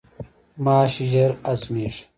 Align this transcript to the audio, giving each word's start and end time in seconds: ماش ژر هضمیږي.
ماش 0.63 0.93
ژر 1.11 1.31
هضمیږي. 1.49 2.03